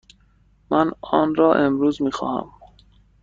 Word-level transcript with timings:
من 0.71 0.91
آن 1.01 1.35
را 1.35 1.53
امروز 1.55 2.01
می 2.01 2.11
خواهم. 2.11 2.51